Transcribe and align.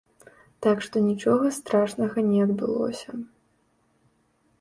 Так 0.65 0.77
што 0.85 0.95
нічога 1.09 1.51
страшнага 1.57 2.17
не 2.31 2.39
адбылося. 2.47 3.09